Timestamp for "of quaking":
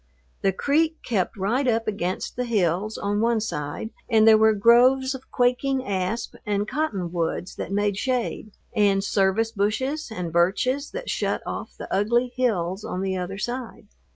5.13-5.85